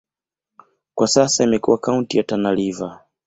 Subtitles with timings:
[0.95, 2.99] Kwa sasa imekuwa kaunti ya Tana River.